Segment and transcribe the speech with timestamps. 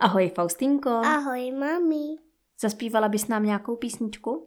[0.00, 0.90] Ahoj Faustinko.
[0.90, 2.16] Ahoj, mami.
[2.60, 4.46] Zaspívala bys nám nějakou písničku?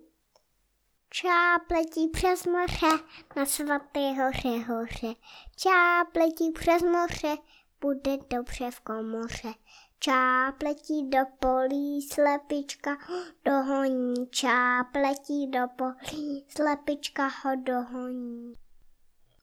[1.10, 3.04] Čáp letí přes moře,
[3.36, 5.16] na svaté hoře hoře.
[5.55, 7.38] Čáp letí přes moře,
[7.81, 9.54] bude dobře v komoře.
[10.00, 14.29] Čáp letí do polí, slepička ho dohoní.
[14.29, 18.54] Čáp letí do polí, slepička ho dohoní.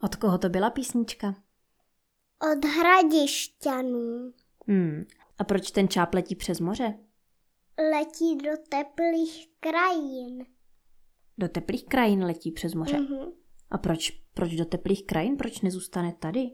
[0.03, 1.35] Od koho to byla písnička?
[2.53, 4.33] Od hradišťanů.
[4.69, 5.05] Hmm.
[5.41, 6.99] A proč ten čáp letí přes moře?
[7.91, 10.47] Letí do teplých krajin.
[11.39, 13.01] Do teplých krajin letí přes moře.
[13.01, 13.33] Mhm.
[13.71, 15.37] A proč, proč do teplých krajin?
[15.37, 16.51] Proč nezůstane tady?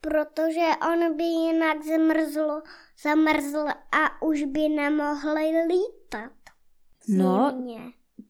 [0.00, 2.62] Protože on by jinak zmrzl,
[3.02, 6.32] zamrzl a už by nemohli lítat.
[7.08, 7.64] No.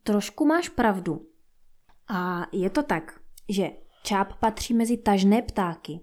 [0.03, 1.29] Trošku máš pravdu.
[2.09, 3.71] A je to tak, že
[4.03, 6.01] čáp patří mezi tažné ptáky.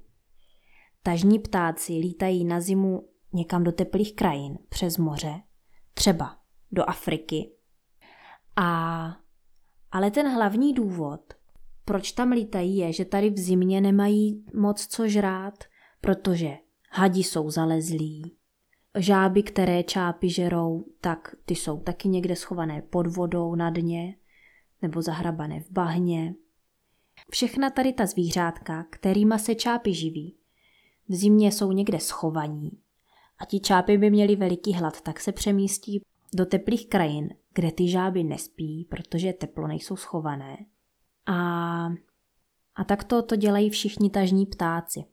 [1.04, 5.42] Tažní ptáci lítají na zimu někam do teplých krajin, přes moře,
[5.94, 6.38] třeba
[6.72, 7.52] do Afriky.
[8.56, 9.18] A,
[9.92, 11.34] ale ten hlavní důvod,
[11.86, 15.64] proč tam lítají, je, že tady v zimě nemají moc co žrát,
[16.02, 16.58] protože
[16.92, 18.38] hadi jsou zalezlí,
[18.98, 24.16] žáby, které čápy žerou, tak ty jsou taky někde schované pod vodou na dně
[24.82, 26.36] nebo zahrabané v bahně.
[27.32, 30.38] Všechna tady ta zvířátka, kterýma se čápy živí,
[31.10, 32.72] v zimě jsou někde schovaní
[33.38, 36.02] a ti čápy by měli veliký hlad, tak se přemístí
[36.36, 40.58] do teplých krajin, kde ty žáby nespí, protože teplo, nejsou schované.
[41.26, 41.36] A,
[42.76, 45.04] a tak to, to dělají všichni tažní ptáci.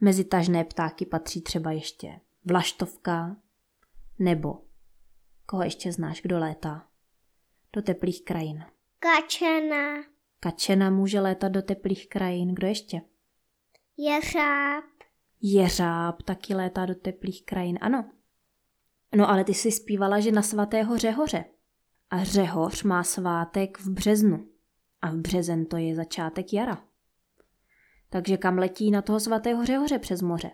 [0.00, 3.36] Mezi tažné ptáky patří třeba ještě vlaštovka,
[4.18, 4.62] nebo
[5.46, 6.86] koho ještě znáš, kdo létá?
[7.72, 8.64] Do teplých krajin.
[8.98, 10.04] Kačena,
[10.40, 13.00] Kačena může létat do teplých krajin, kdo ještě?
[13.96, 14.84] jeřáb,
[15.48, 18.10] Jeřáb taky létá do teplých krajin, ano.
[19.16, 21.44] No ale ty si zpívala, že na svatého Řehoře.
[22.10, 24.48] A Řehoř má svátek v březnu.
[25.02, 26.84] A v březen to je začátek jara.
[28.10, 30.50] Takže kam letí na toho svatého Řehoře přes moře?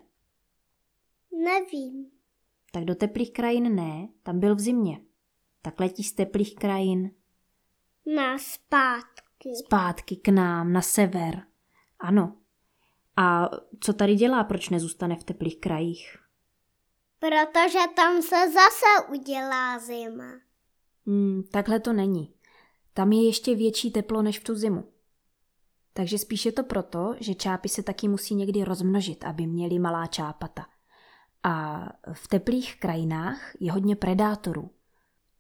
[1.45, 2.11] nevím.
[2.73, 5.01] Tak do teplých krajin ne, tam byl v zimě.
[5.63, 7.11] Tak letí z teplých krajin
[8.17, 9.49] Na zpátky.
[9.67, 11.43] zpátky k nám, na sever.
[11.99, 12.37] Ano.
[13.17, 13.51] A
[13.81, 16.17] co tady dělá, proč nezůstane v teplých krajích?
[17.19, 20.33] Protože tam se zase udělá zima.
[21.07, 22.35] Hmm, takhle to není.
[22.95, 24.93] Tam je ještě větší teplo než v tu zimu.
[25.93, 30.07] Takže spíš je to proto, že čápy se taky musí někdy rozmnožit, aby měly malá
[30.07, 30.67] čápata.
[31.43, 34.71] A v teplých krajinách je hodně predátorů.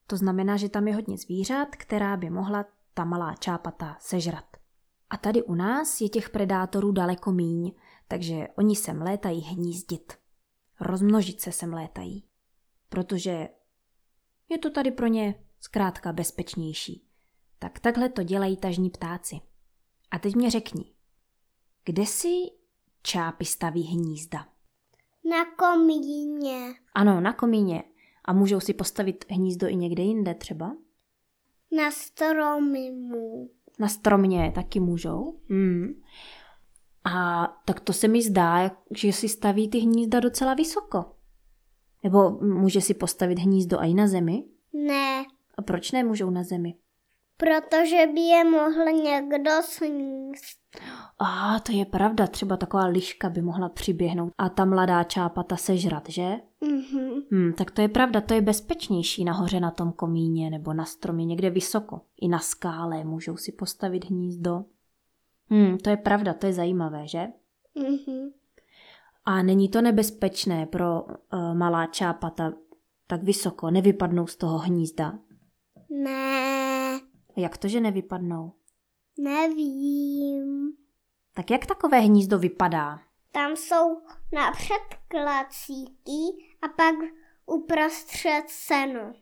[0.06, 4.56] To znamená, že tam je hodně zvířat, která by mohla ta malá čápata sežrat.
[5.12, 7.72] A tady u nás je těch predátorů daleko míň,
[8.08, 10.12] takže oni sem létají hnízdit.
[10.80, 12.24] Rozmnožit se sem létají.
[12.88, 13.48] Protože
[14.48, 17.06] je to tady pro ně zkrátka bezpečnější.
[17.58, 19.40] Tak takhle to dělají tažní ptáci.
[20.10, 20.92] A teď mě řekni,
[21.84, 22.34] kde si
[23.02, 24.48] čápy staví hnízda?
[25.30, 26.74] Na komíně.
[26.94, 27.84] Ano, na komíně.
[28.24, 30.76] A můžou si postavit hnízdo i někde jinde třeba?
[31.76, 33.50] Na stromimu.
[33.78, 35.38] Na stromě taky můžou.
[35.50, 36.02] Hmm.
[37.04, 41.04] A tak to se mi zdá, že si staví ty hnízda docela vysoko.
[42.02, 44.44] Nebo může si postavit hnízdo i na zemi?
[44.72, 45.24] Ne,
[45.58, 46.74] A proč nemůžou na zemi?
[47.36, 50.58] protože by je mohl někdo sníst.
[51.18, 56.08] A to je pravda, třeba taková liška by mohla přiběhnout a ta mladá čápata sežrat,
[56.08, 56.40] že?
[56.62, 57.22] Mhm.
[57.30, 61.24] Hmm, tak to je pravda, to je bezpečnější nahoře na tom komíně nebo na stromě
[61.24, 62.00] někde vysoko.
[62.20, 64.64] I na skále můžou si postavit hnízdo.
[65.50, 67.26] Hmm, to je pravda, to je zajímavé, že?
[67.74, 68.30] Mhm.
[69.24, 72.52] A není to nebezpečné pro uh, malá čápata
[73.06, 75.18] tak vysoko, nevypadnou z toho hnízda.
[75.90, 77.00] Ne,
[77.36, 78.52] Jak to, že nevypadnou?
[79.18, 80.72] nevím.
[81.34, 83.00] Tak jak takové hnízdo vypadá?
[83.32, 83.96] Tam jsou
[84.32, 86.94] napřed klacíky a pak
[87.46, 89.12] uprostřed seno.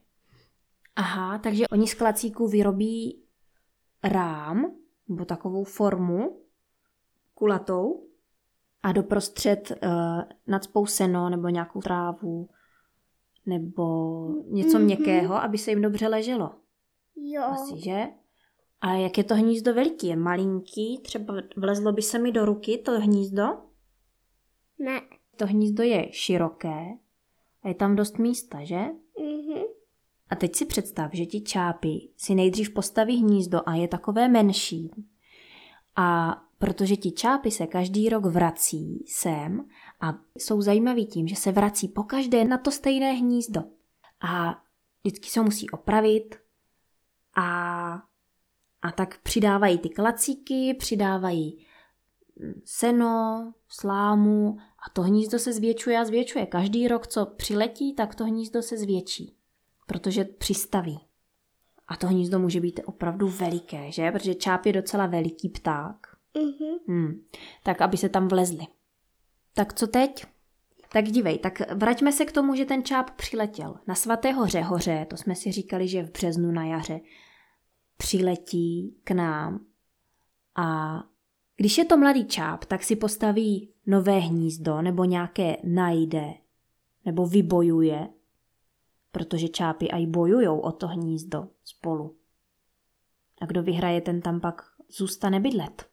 [0.96, 3.22] Aha, takže oni z klacíků vyrobí
[4.04, 4.75] rám,
[5.08, 6.42] nebo takovou formu,
[7.34, 8.06] kulatou,
[8.82, 9.88] a doprostřed uh,
[10.46, 12.48] nadspou seno nebo nějakou trávu,
[13.46, 13.84] nebo
[14.46, 14.84] něco Mhm.
[14.84, 16.50] měkkého, aby se jim dobře leželo.
[17.16, 18.06] Jo, Asi, že?
[18.81, 20.06] A jak je to hnízdo veliký?
[20.06, 21.00] Je malinký?
[21.02, 23.42] Třeba vlezlo by se mi do ruky to hnízdo?
[24.78, 25.00] ne.
[25.37, 26.84] To hnízdo je široké
[27.62, 28.80] a je tam dost místa, že?
[29.18, 29.62] Mhm.
[30.30, 34.90] A teď si představ, že ti čápy si nejdřív postaví hnízdo a je takové menší.
[35.96, 39.68] A protože ti čápy se každý rok vrací sem
[40.00, 43.62] a jsou zajímaví tím, že se vrací po každé na to stejné hnízdo.
[44.20, 44.62] A
[45.04, 46.36] vždycky se musí opravit
[47.36, 47.92] a,
[48.82, 51.66] a tak přidávají ty klacíky, přidávají
[52.64, 56.46] seno, slámu a to hnízdo se zvětšuje a zvětšuje.
[56.46, 59.36] Každý rok, co přiletí, tak to hnízdo se zvětší,
[59.86, 61.00] protože přistaví.
[61.88, 64.10] A to hnízdo může být opravdu veliké, že?
[64.10, 66.06] Protože čáp je docela veliký pták.
[66.34, 66.78] Mhm.
[66.88, 67.24] Hmm.
[67.62, 68.66] Tak, aby se tam vlezli.
[69.54, 70.24] Tak co teď?
[70.92, 73.74] Tak dívej, tak vraťme se k tomu, že ten čáp přiletěl.
[73.86, 77.00] Na svatého Řehoře, to jsme si říkali, že v březnu na jaře,
[77.96, 79.66] přiletí k nám
[80.56, 80.98] a
[81.60, 86.34] když je to mladý čáp, tak si postaví nové hnízdo nebo nějaké najde
[87.04, 88.08] nebo vybojuje,
[89.12, 92.16] protože čápy aj bojujou o to hnízdo spolu.
[93.40, 95.86] A kdo vyhraje, ten tam pak zůstane bydlet.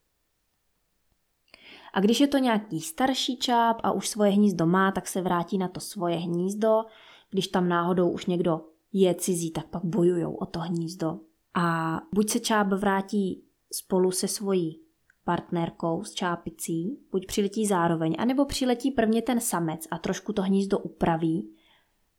[1.93, 5.57] A když je to nějaký starší čáp a už svoje hnízdo má, tak se vrátí
[5.57, 6.85] na to svoje hnízdo.
[7.29, 11.19] Když tam náhodou už někdo je cizí, tak pak bojujou o to hnízdo.
[11.53, 14.86] A buď se čáp vrátí spolu se svojí
[15.27, 20.79] partnerkou s čápicí, buď přiletí zároveň, anebo přiletí prvně ten samec a trošku to hnízdo
[20.79, 21.56] upraví,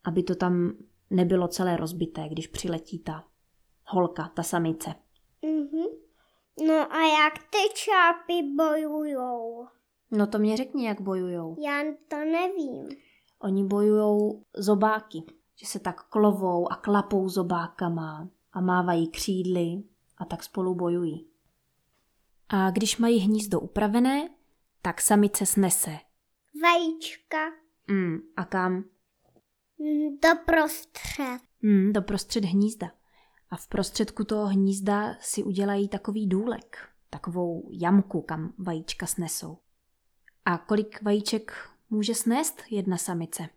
[0.03, 0.71] aby to tam
[1.09, 3.23] nebylo celé rozbité, když přiletí ta
[3.85, 4.95] holka, ta samice.
[5.41, 5.85] Mhm.
[6.67, 9.67] No a jak ty čápy bojujou?
[10.11, 11.55] No to mě řekni, jak bojujou.
[11.59, 12.89] Já to nevím.
[13.39, 15.23] Oni bojujou zobáky,
[15.55, 19.83] že se tak klovou a klapou zobákama a mávají křídly
[20.17, 21.29] a tak spolu bojují.
[22.49, 24.29] A když mají hnízdo upravené,
[24.81, 25.97] tak samice snese.
[26.63, 27.37] Vajíčka
[27.91, 28.73] Mm, a kam?
[29.77, 31.41] mm, doprostřed.
[31.61, 32.91] Mm, do prostřed hnízda.
[33.51, 36.77] A v prostředku toho hnízda si udělají takový důlek,
[37.09, 39.57] takovou jamku, kam vajíčka snesou.
[40.45, 43.49] A kolik vajíček může snést jedna samice?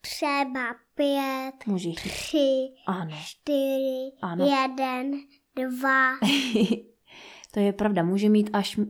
[0.00, 3.16] Třeba pět, Může tři, Ano.
[3.24, 4.46] čtyři, Ano.
[4.46, 5.12] jeden,
[5.56, 6.12] dva.
[7.54, 8.80] to je pravda, může mít až,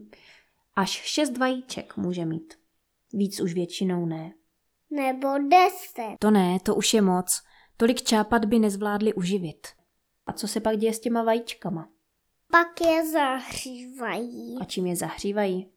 [0.77, 2.55] až šest vajíček může mít.
[3.13, 4.33] Víc už většinou ne.
[4.91, 6.17] nebo deset.
[6.19, 7.43] To ne, to už je moc.
[7.77, 9.67] Tolik čápat by nezvládli uživit.
[10.27, 11.89] A co se pak děje s těma vajíčkama?
[12.51, 15.69] Pak je zahřívají, A čím je zahřívají?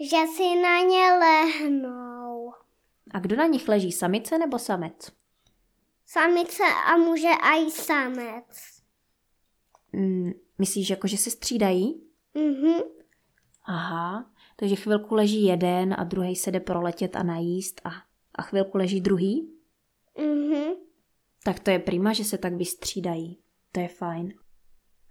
[0.00, 2.52] že si na ně lehnou.
[3.14, 5.12] A kdo na nich leží, samice nebo samec?
[6.06, 8.80] Samice a muže a i samec.
[9.92, 12.02] Mm, myslíš, jako že se střídají?
[12.34, 12.82] Mhm.
[13.64, 17.90] Aha, takže chvilku leží jeden a druhý se jde proletět a najíst a,
[18.34, 19.52] a chvilku leží druhý?
[20.18, 20.72] Mhm.
[21.44, 23.38] Tak to je prima, že se tak vystřídají.
[23.72, 24.34] To je fajn.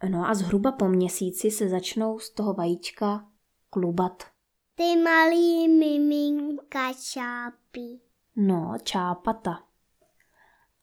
[0.09, 3.27] No a zhruba po měsíci se začnou z toho vajíčka
[3.69, 4.23] klubat.
[4.75, 7.99] Ty malý miminka čápy.
[8.35, 9.66] No, čápata.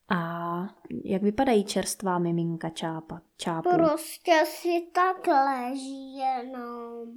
[0.08, 0.68] A
[1.04, 3.70] jak vypadají čerstvá miminka čápa, čápů?
[3.70, 7.08] Prostě si tak leží jenom.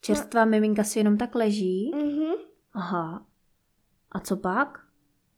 [0.00, 1.90] Čerstvá miminka si jenom tak leží?
[1.94, 2.32] Mhm.
[2.72, 3.26] Aha.
[4.10, 4.78] A co pak?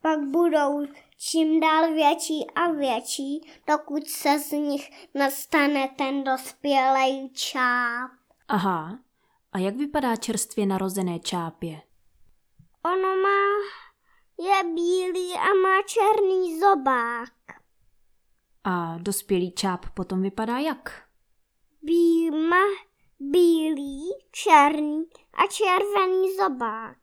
[0.01, 0.87] Pak budou
[1.19, 8.11] čím dál větší a větší, dokud se z nich nastane ten dospělý čáp.
[8.49, 8.99] Aha.
[9.53, 11.81] A jak vypadá čerstvě narozené čápě?
[12.85, 13.49] Ono má,
[14.39, 17.33] je bílý a má černý zobák.
[18.65, 21.03] A dospělý čáp potom vypadá jak?
[21.83, 22.65] Bí, má
[23.21, 24.01] bílý,
[24.33, 26.97] černý a červený zobák.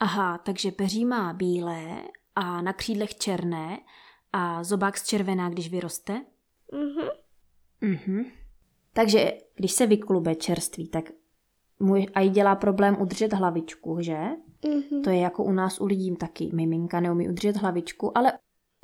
[0.00, 2.02] Aha, takže peří má bílé
[2.34, 3.80] a na křídlech černé
[4.32, 6.24] a zobák zčervená, když vyroste?
[6.72, 7.08] Mhm.
[7.80, 8.24] Mhm.
[8.92, 11.04] Takže když se vyklube čerství, tak
[11.80, 14.18] mu aj dělá problém udržet hlavičku, že?
[14.66, 15.02] Mhm.
[15.02, 16.50] To je jako u nás u lidí taky.
[16.54, 18.32] Miminka neumí udržet hlavičku, ale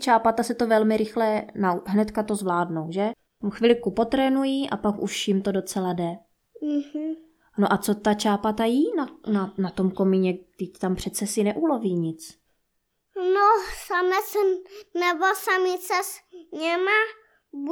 [0.00, 3.10] čápata se to velmi rychle, nau- hnedka to zvládnou, že?
[3.50, 6.16] Chvilku potrénují a pak už jim to docela jde.
[6.62, 7.14] Mhm.
[7.58, 10.34] No a co ta čápata jí na, na, na tom komíně?
[10.58, 12.38] Teď tam přece si neuloví nic.
[13.16, 13.46] No,
[13.87, 14.34] samec
[14.94, 16.20] nebo samice s
[16.52, 16.90] něma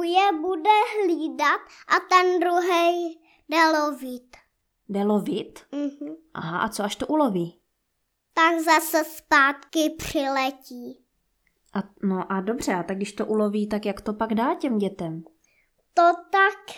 [0.03, 0.69] je bude
[1.03, 4.37] hlídat a ten druhý jde lovit.
[4.89, 5.59] Jde lovit?
[5.71, 6.15] Mhm.
[6.33, 7.58] Aha, a co až to uloví?
[8.39, 11.03] Tak zase zpátky přiletí.
[11.73, 14.77] A, no a dobře, a tak když to uloví, tak jak to pak dá těm
[14.77, 15.23] dětem?
[15.93, 16.75] To tak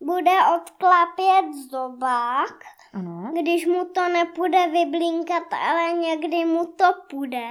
[0.00, 2.54] bude odklapět zobák,
[2.94, 3.32] Ano.
[3.42, 7.48] když mu to nepůjde vyblinkat, ale někdy mu to půjde.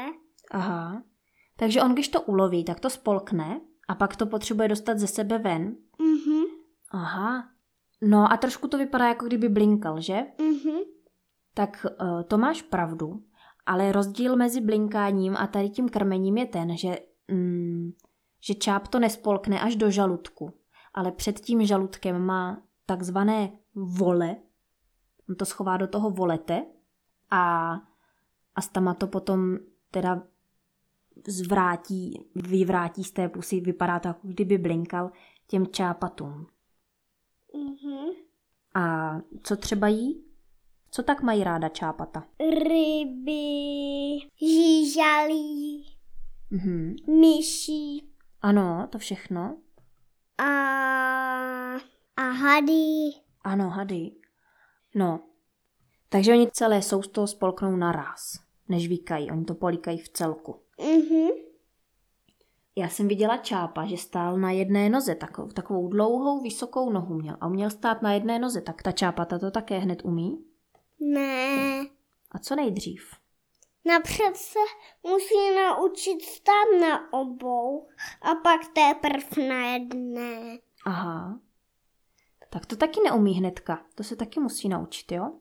[0.51, 1.03] Aha.
[1.55, 5.37] Takže on, když to uloví, tak to spolkne a pak to potřebuje dostat ze sebe
[5.37, 5.75] ven.
[5.99, 6.43] Mhm.
[6.91, 7.49] Aha.
[8.01, 10.25] No a trošku to vypadá, jako kdyby blinkal, že?
[10.39, 10.77] Mhm.
[11.53, 13.23] Tak uh, to máš pravdu,
[13.67, 17.91] ale rozdíl mezi blinkáním a tady tím krmením je ten, že, mm,
[18.41, 20.53] že čáp to nespolkne až do žaludku,
[20.93, 24.35] ale před tím žaludkem má takzvané vole,
[25.29, 26.65] on to schová do toho volete
[27.29, 27.73] a,
[28.55, 29.57] a stama to potom
[29.91, 30.23] teda
[31.27, 35.11] zvrátí, vyvrátí z té pusy, vypadá to, jako kdyby blinkal
[35.47, 36.47] těm čápatům.
[37.53, 38.07] Mhm.
[38.75, 40.26] A co třeba jí?
[40.91, 42.23] Co tak mají ráda čápata?
[42.39, 45.85] Ryby, žížalí,
[46.51, 46.95] Mhm.
[47.19, 48.09] myší
[48.41, 49.57] Ano, to všechno.
[50.37, 50.45] a,
[52.17, 53.09] a hady.
[53.41, 54.11] Ano, hady.
[54.95, 55.19] No,
[56.09, 58.33] takže oni celé sousto spolknou naraz,
[58.69, 59.31] než vykají.
[59.31, 60.55] Oni to políkají v celku.
[60.79, 61.27] Mhm.
[62.75, 67.37] Já jsem viděla čápa, že stál na jedné noze, takovou, takovou dlouhou, vysokou nohu měl.
[67.41, 70.45] A uměl stát na jedné noze, tak ta čápata to také hned umí.
[70.99, 71.85] Ne.
[72.31, 73.13] A co nejdřív?
[73.85, 74.59] Napřed se
[75.03, 77.87] musí naučit stát na obou
[78.21, 80.59] a pak teprve na jedné.
[80.85, 81.39] Aha.
[82.49, 83.85] Tak to taky neumí hnedka.
[83.95, 85.31] To se taky musí naučit, jo?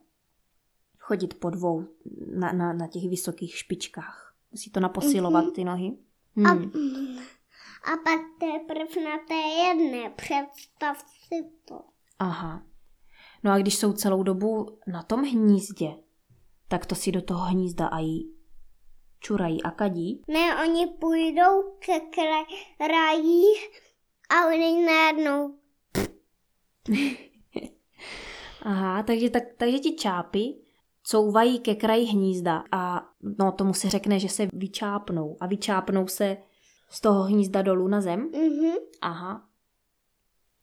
[0.98, 1.84] Chodit po dvou
[2.38, 4.34] na, na, na těch vysokých špičkách.
[4.50, 5.96] Musí to naposilovat ty nohy.
[6.46, 7.18] A, Hmm.
[7.84, 10.10] a pak teprve na té jedné.
[10.10, 11.80] Představ si to.
[12.18, 12.62] Aha.
[13.46, 15.88] No a když jsou celou dobu na tom hnízdě,
[16.68, 18.34] tak to si do toho hnízda a jí
[19.20, 20.22] čurají a kadí.
[20.28, 23.42] Ne, oni půjdou ke kraji
[24.30, 25.54] a oni najednou
[28.62, 30.54] Aha, takže, tak, takže ti čápy
[31.02, 36.36] couvají ke kraji hnízda a no tomu se řekne, že se vyčápnou a vyčápnou se
[36.90, 38.20] z toho hnízda dolů na zem.
[38.20, 38.72] Mhm.
[39.00, 39.45] Aha.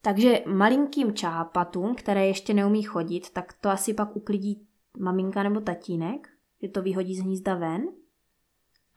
[0.04, 4.66] Takže malinkým čápatům, které ještě neumí chodit, tak to asi pak uklidí
[4.98, 6.28] maminka nebo tatínek,
[6.62, 7.88] že to vyhodí z hnízda ven.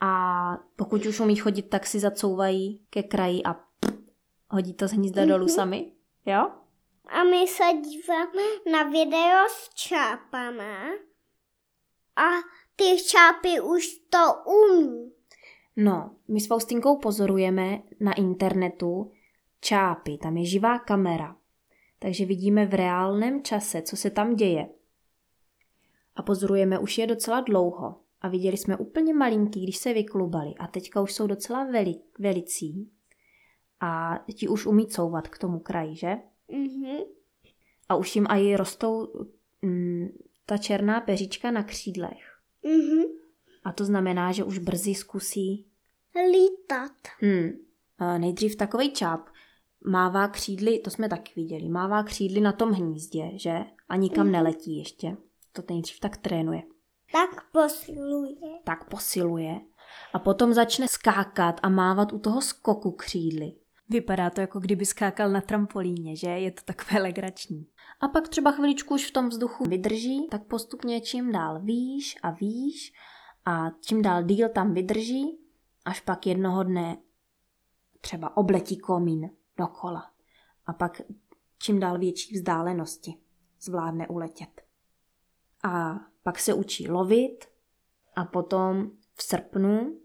[0.02, 3.56] A pokud už umí chodit, tak si zacouvají ke kraji a
[4.50, 5.54] hodí to z hnízda dolů Mhm.
[5.54, 5.92] sami.
[6.26, 6.52] Jo?
[7.06, 10.78] A my se díváme na video s čápama
[12.16, 12.28] a
[12.76, 15.12] ty čápy už to umí.
[15.76, 19.12] No, my s Faustinkou pozorujeme na internetu
[19.62, 21.36] čápy, tam je živá kamera.
[22.00, 24.70] Takže vidíme v reálném čase, co se tam děje.
[26.16, 27.96] A pozorujeme už je docela dlouho.
[28.22, 30.54] A viděli jsme úplně malinký, když se vyklubali.
[30.60, 32.92] A teďka už jsou docela veli, velicí.
[33.80, 36.18] A ti už umí couvat k tomu kraji, že?
[36.48, 36.98] Mhm.
[37.90, 39.08] A už jim i rostou
[39.62, 40.08] mm,
[40.46, 42.40] ta černá peříčka na křídlech.
[42.64, 43.04] Mhm.
[43.64, 45.66] A to znamená, že už brzy zkusí
[46.32, 46.92] Lítat.
[47.20, 47.52] Hmm.
[47.98, 49.30] A Nejdřív takový čáp
[49.86, 53.66] mává křídly, to jsme taky viděli, mává křídly na tom hnízdě, že?
[53.90, 55.18] A nikam neletí ještě.
[55.52, 56.64] To nejdřív tak trénuje.
[57.12, 58.60] Tak posiluje.
[58.64, 59.62] Tak posiluje.
[60.14, 63.54] A potom začne skákat a mávat u toho skoku křídly.
[63.90, 66.28] Vypadá to, jako kdyby skákal na trampolíně, že?
[66.30, 67.68] Je to takové legrační.
[68.00, 72.32] A pak třeba chviličku už v tom vzduchu vydrží, tak postupně čím dál výš a
[72.32, 72.94] výš
[73.46, 75.40] a čím dál díl tam vydrží,
[75.86, 76.98] až pak jednoho dne
[78.02, 80.12] třeba obletí komín dokola.
[80.66, 81.02] A pak
[81.58, 83.14] čím dál větší vzdálenosti
[83.62, 84.62] zvládne uletět.
[85.64, 87.46] A pak se učí lovit
[88.16, 90.00] a potom v srpnu,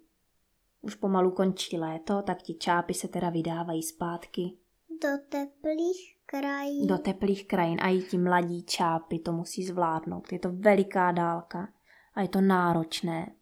[0.80, 4.58] už pomalu končí léto, tak ti čápy se teda vydávají zpátky
[5.02, 6.86] Do teplých krají.
[6.86, 10.32] do teplých krajin a i ti mladí čápy to musí zvládnout.
[10.32, 11.68] Je to veliká dálka
[12.14, 13.34] a je to náročné.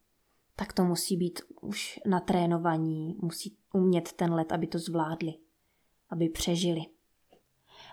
[0.57, 5.35] Tak to musí být už na trénovaní, musí umět ten let, aby to zvládli,
[6.11, 6.81] aby přežili.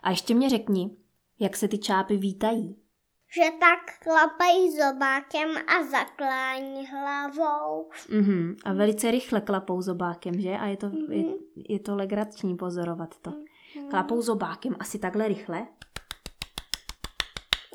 [0.03, 0.97] A ještě mě řekni,
[1.39, 2.75] jak se ty čápy vítají.
[3.35, 7.89] Že tak klapají zobákem a zaklání hlavou.
[8.09, 8.55] Mhm.
[8.65, 10.51] A velice rychle klapou zobákem, že?
[10.57, 11.23] A je to, je,
[11.69, 13.33] je to legrační pozorovat to.
[13.89, 15.67] Klapou zobákem asi takhle rychle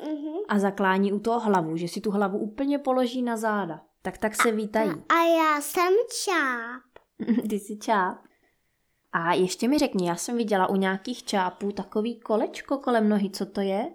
[0.01, 0.33] Mhm.
[0.47, 3.81] a zaklání u toho hlavu, že si tu hlavu úplně položí na záda.
[4.01, 4.91] Tak tak se vítají.
[4.91, 5.93] A já jsem
[6.25, 6.81] čáp.
[7.49, 8.17] Ty jsi čáp.
[9.13, 13.45] A ještě mi řekni, já jsem viděla u nějakých čápů takový kolečko kolem nohy, co
[13.45, 13.93] to je?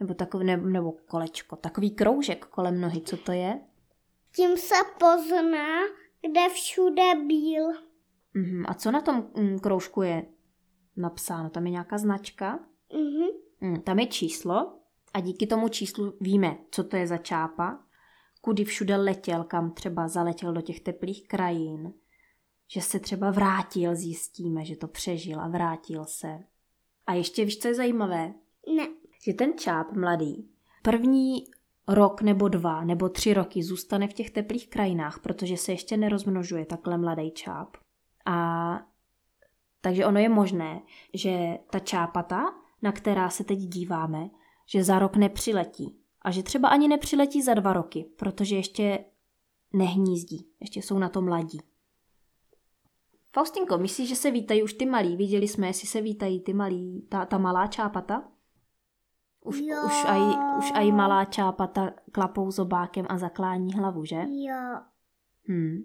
[0.00, 3.60] Nebo takový, nebo, nebo kolečko, takový kroužek kolem nohy, co to je?
[4.36, 5.66] Tím se pozná,
[6.20, 7.72] kde všude byl.
[8.34, 8.64] Mhm.
[8.68, 10.26] A co na tom mm, kroužku je
[10.96, 11.50] napsáno?
[11.50, 12.58] Tam je nějaká značka?
[12.92, 13.26] Mhm.
[13.60, 14.78] Mm, tam je číslo
[15.14, 17.78] a díky tomu číslu víme, co to je za čápa,
[18.40, 21.92] kudy všude letěl, kam třeba zaletěl do těch teplých krajin,
[22.74, 26.38] že se třeba vrátil, zjistíme, že to přežil a vrátil se.
[27.06, 28.34] A ještě víš, co je zajímavé?
[28.76, 28.88] Ne.
[29.24, 30.48] že ten čáp mladý
[30.82, 31.44] první
[31.88, 36.66] rok nebo dva nebo tři roky zůstane v těch teplých krajinách, protože se ještě nerozmnožuje
[36.66, 37.76] takhle mladý čáp.
[38.26, 38.80] A
[39.80, 40.82] takže ono je možné,
[41.14, 42.44] že ta čápata,
[42.82, 44.30] na která se teď díváme,
[44.66, 45.96] že za rok nepřiletí.
[46.22, 49.04] A že třeba ani nepřiletí za dva roky, protože ještě
[49.72, 51.60] nehnízdí, ještě jsou na to mladí.
[53.34, 55.16] Faustinko, myslíš, že se vítají už ty malí?
[55.16, 58.28] Viděli jsme, jestli se vítají ty malí, ta, ta malá čápata?
[59.44, 59.76] Už, Jo.
[59.86, 60.20] už, aj,
[60.58, 64.16] už aj malá čápata klapou zobákem a zaklání hlavu, že?
[64.28, 64.80] Jo.
[65.48, 65.84] Hm.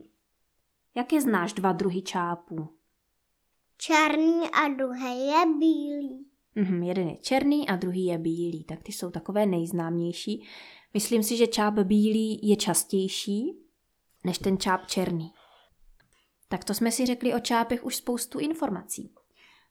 [0.96, 2.70] Jaké znáš dva druhy čápů?
[3.78, 6.26] Černý a druhý je bílý.
[6.56, 10.48] Mhm, jeden je černý a druhý je bílý, tak ty jsou takové nejznámější.
[10.94, 13.60] Myslím si, že čáp bílý je častější
[14.24, 15.32] než ten čáp černý.
[16.50, 19.14] Tak to jsme si řekli o čápech už spoustu informací.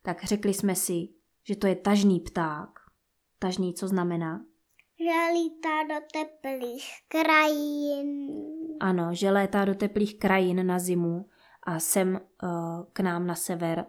[0.03, 1.09] Tak řekli jsme si,
[1.45, 2.71] že to je tažný pták.
[3.39, 4.45] Tažný co znamená?
[4.99, 8.29] Že lítá do teplých krajin.
[8.81, 11.29] Ano, že létá do teplých krajin na zimu
[11.63, 12.49] a sem uh,
[12.93, 13.87] k nám na sever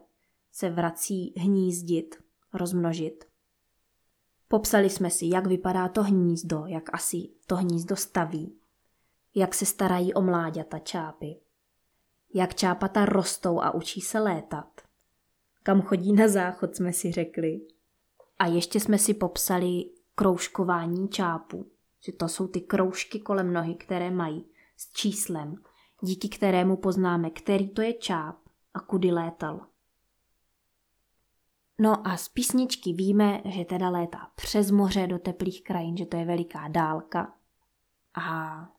[0.51, 2.15] se vrací hnízdit,
[2.53, 3.25] rozmnožit.
[4.47, 8.59] Popsali jsme si, jak vypadá to hnízdo, jak asi to hnízdo staví,
[9.35, 11.39] jak se starají o mláďata čápy,
[12.33, 14.81] jak čápata rostou a učí se létat,
[15.63, 17.61] kam chodí na záchod, jsme si řekli.
[18.39, 21.71] A ještě jsme si popsali kroužkování čápů,
[22.05, 24.45] že to jsou ty kroužky kolem nohy, které mají
[24.77, 25.55] s číslem,
[26.01, 28.35] díky kterému poznáme, který to je čáp
[28.73, 29.65] a kudy létal.
[31.81, 36.17] No a z písničky víme, že teda létá přes moře do teplých krajin, že to
[36.17, 37.33] je veliká dálka.
[38.13, 38.78] A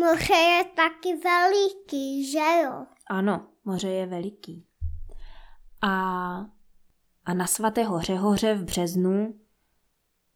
[0.00, 2.86] Moře je taky veliký, že jo?
[3.10, 4.66] ano, moře je veliký.
[5.82, 5.90] A,
[7.24, 9.40] a na svaté Řehoře v březnu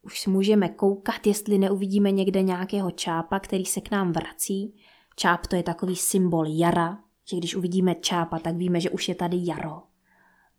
[0.01, 4.75] už můžeme koukat, jestli neuvidíme někde nějakého čápa, který se k nám vrací.
[5.15, 9.15] Čáp to je takový symbol jara, že když uvidíme čápa, tak víme, že už je
[9.15, 9.83] tady jaro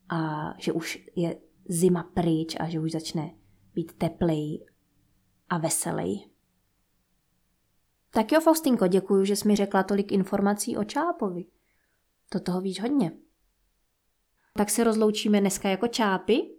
[0.08, 1.36] a že už je
[1.68, 3.34] zima pryč a že už začne
[3.74, 4.66] být teplej
[5.48, 6.31] a veselej.
[8.14, 11.44] Tak jo, Faustinko, děkuji, že jsi mi řekla tolik informací o Čápovi.
[12.28, 13.12] To toho víš hodně.
[14.56, 16.50] Tak se rozloučíme dneska jako čápy.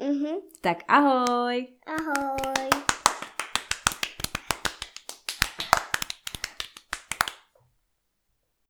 [0.00, 0.34] Mhm.
[0.60, 1.68] Tak ahoj!
[1.86, 2.77] Ahoj.